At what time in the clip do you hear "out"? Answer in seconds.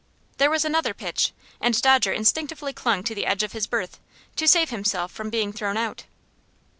5.77-6.05